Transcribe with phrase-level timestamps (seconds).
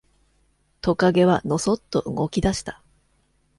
[0.81, 2.81] トカゲはのそっと動き出した。